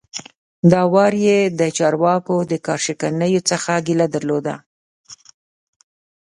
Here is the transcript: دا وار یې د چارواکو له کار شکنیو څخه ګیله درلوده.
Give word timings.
دا 0.71 0.81
وار 0.93 1.13
یې 1.25 1.39
د 1.59 1.61
چارواکو 1.77 2.35
له 2.49 2.57
کار 2.65 2.79
شکنیو 2.85 3.41
څخه 3.49 3.71
ګیله 3.85 4.07
درلوده. 4.15 4.55